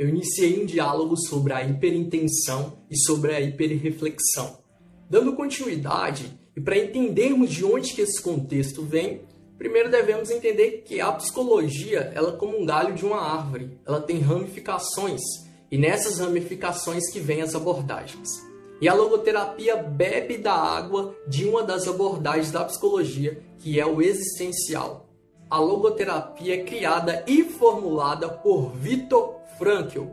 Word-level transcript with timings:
eu 0.00 0.08
iniciei 0.08 0.62
um 0.62 0.64
diálogo 0.64 1.14
sobre 1.14 1.52
a 1.52 1.62
hiperintenção 1.62 2.78
e 2.90 2.96
sobre 2.96 3.34
a 3.34 3.40
hiperreflexão. 3.42 4.60
Dando 5.10 5.34
continuidade, 5.34 6.40
e 6.56 6.60
para 6.60 6.78
entendermos 6.78 7.50
de 7.50 7.66
onde 7.66 7.92
que 7.92 8.00
esse 8.00 8.18
contexto 8.22 8.82
vem, 8.82 9.20
primeiro 9.58 9.90
devemos 9.90 10.30
entender 10.30 10.84
que 10.86 11.02
a 11.02 11.12
psicologia, 11.12 12.10
ela 12.14 12.30
é 12.30 12.36
como 12.38 12.58
um 12.58 12.64
galho 12.64 12.94
de 12.94 13.04
uma 13.04 13.20
árvore, 13.20 13.78
ela 13.84 14.00
tem 14.00 14.20
ramificações, 14.20 15.20
e 15.70 15.76
nessas 15.76 16.18
ramificações 16.18 17.12
que 17.12 17.20
vêm 17.20 17.42
as 17.42 17.54
abordagens. 17.54 18.26
E 18.80 18.88
a 18.88 18.94
logoterapia 18.94 19.76
bebe 19.76 20.38
da 20.38 20.54
água 20.54 21.14
de 21.28 21.44
uma 21.44 21.62
das 21.62 21.86
abordagens 21.86 22.50
da 22.50 22.64
psicologia, 22.64 23.42
que 23.58 23.78
é 23.78 23.84
o 23.84 24.00
existencial. 24.00 25.09
A 25.50 25.58
logoterapia 25.58 26.64
criada 26.64 27.24
e 27.26 27.42
formulada 27.42 28.28
por 28.28 28.70
Viktor 28.70 29.40
Frankl. 29.58 30.04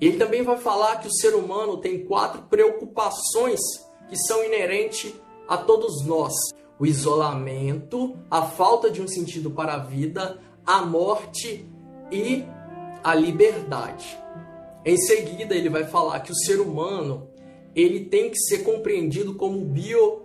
Ele 0.00 0.18
também 0.18 0.42
vai 0.42 0.56
falar 0.56 0.96
que 0.96 1.06
o 1.06 1.12
ser 1.12 1.34
humano 1.34 1.78
tem 1.78 2.04
quatro 2.04 2.42
preocupações 2.42 3.60
que 4.08 4.16
são 4.16 4.44
inerentes 4.44 5.14
a 5.48 5.56
todos 5.56 6.04
nós: 6.04 6.34
o 6.78 6.84
isolamento, 6.84 8.18
a 8.28 8.42
falta 8.42 8.90
de 8.90 9.00
um 9.00 9.06
sentido 9.06 9.52
para 9.52 9.74
a 9.74 9.78
vida, 9.78 10.40
a 10.66 10.82
morte 10.82 11.70
e 12.10 12.44
a 13.04 13.14
liberdade. 13.14 14.18
Em 14.84 14.96
seguida, 14.96 15.54
ele 15.54 15.68
vai 15.68 15.84
falar 15.84 16.20
que 16.20 16.32
o 16.32 16.36
ser 16.36 16.60
humano 16.60 17.28
ele 17.74 18.06
tem 18.06 18.30
que 18.30 18.38
ser 18.38 18.58
compreendido 18.64 19.34
como 19.34 19.64
bio, 19.64 20.22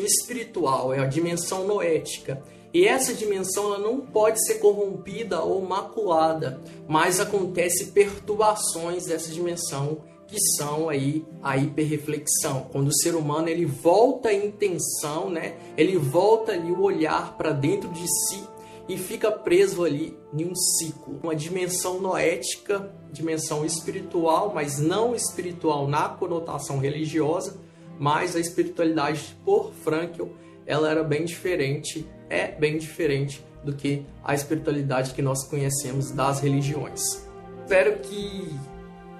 espiritual, 0.00 0.92
é 0.92 0.98
a 1.00 1.06
dimensão 1.06 1.66
noética. 1.66 2.42
E 2.76 2.86
essa 2.86 3.14
dimensão 3.14 3.72
ela 3.72 3.78
não 3.78 4.00
pode 4.00 4.44
ser 4.44 4.56
corrompida 4.56 5.42
ou 5.42 5.62
maculada, 5.62 6.60
mas 6.86 7.18
acontece 7.18 7.86
perturbações 7.86 9.06
dessa 9.06 9.32
dimensão 9.32 10.02
que 10.26 10.38
são 10.58 10.90
aí 10.90 11.24
a 11.42 11.56
hiperreflexão, 11.56 12.68
quando 12.70 12.88
o 12.88 12.94
ser 12.94 13.14
humano 13.14 13.48
ele 13.48 13.64
volta 13.64 14.28
a 14.28 14.34
intenção, 14.34 15.30
né? 15.30 15.56
Ele 15.74 15.96
volta 15.96 16.52
ali 16.52 16.70
o 16.70 16.82
olhar 16.82 17.34
para 17.38 17.50
dentro 17.50 17.88
de 17.88 18.06
si 18.06 18.44
e 18.86 18.98
fica 18.98 19.32
preso 19.32 19.82
ali 19.82 20.14
em 20.36 20.44
um 20.44 20.54
ciclo, 20.54 21.18
uma 21.22 21.34
dimensão 21.34 21.98
noética, 21.98 22.94
dimensão 23.10 23.64
espiritual, 23.64 24.52
mas 24.54 24.78
não 24.78 25.14
espiritual 25.14 25.88
na 25.88 26.10
conotação 26.10 26.78
religiosa, 26.78 27.58
mas 27.98 28.36
a 28.36 28.40
espiritualidade 28.40 29.36
por 29.44 29.72
Frankl, 29.72 30.26
ela 30.66 30.90
era 30.90 31.02
bem 31.02 31.24
diferente, 31.24 32.06
é 32.28 32.48
bem 32.48 32.76
diferente 32.78 33.44
do 33.64 33.74
que 33.74 34.04
a 34.24 34.34
espiritualidade 34.34 35.14
que 35.14 35.22
nós 35.22 35.44
conhecemos 35.44 36.10
das 36.10 36.40
religiões. 36.40 37.26
Espero 37.62 37.98
que 37.98 38.50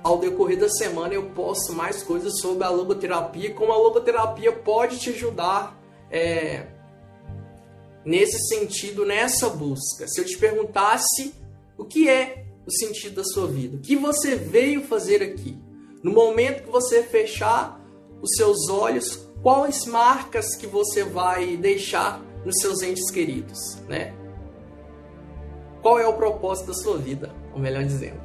ao 0.03 0.19
decorrer 0.19 0.59
da 0.59 0.69
semana 0.69 1.15
eu 1.15 1.31
posto 1.31 1.73
mais 1.73 2.03
coisas 2.03 2.39
sobre 2.41 2.65
a 2.65 2.71
logoterapia, 2.71 3.53
como 3.53 3.73
a 3.73 3.77
logoterapia 3.77 4.53
pode 4.53 4.99
te 5.01 5.11
ajudar 5.11 5.77
é, 6.11 6.67
nesse 8.05 8.39
sentido, 8.47 9.05
nessa 9.05 9.49
busca. 9.51 10.07
Se 10.07 10.21
eu 10.21 10.25
te 10.25 10.39
perguntasse 10.39 11.35
o 11.77 11.85
que 11.85 12.09
é 12.09 12.45
o 12.65 12.71
sentido 12.71 13.17
da 13.17 13.25
sua 13.25 13.49
vida, 13.49 13.77
o 13.77 13.81
que 13.81 13.97
você 13.97 14.37
veio 14.37 14.83
fazer 14.83 15.23
aqui, 15.23 15.59
no 16.03 16.13
momento 16.13 16.63
que 16.65 16.71
você 16.71 17.03
fechar 17.03 17.81
os 18.23 18.31
seus 18.37 18.69
olhos, 18.69 19.29
quais 19.43 19.85
marcas 19.87 20.57
que 20.57 20.67
você 20.67 21.05
vai 21.05 21.57
deixar 21.57 22.21
nos 22.45 22.57
seus 22.61 22.83
entes 22.83 23.11
queridos, 23.11 23.77
né? 23.89 24.15
Qual 25.83 25.99
é 25.99 26.07
o 26.07 26.15
propósito 26.15 26.69
da 26.69 26.75
sua 26.75 26.99
vida, 26.99 27.35
ou 27.53 27.61
melhor 27.61 27.85
dizendo. 27.85 28.21